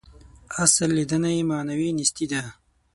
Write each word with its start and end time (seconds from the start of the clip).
اصل 0.63 0.89
لېدنه 0.97 1.29
یې 1.35 1.41
معنوي 1.51 1.89
نیستي 1.99 2.25
ده. 2.31 2.41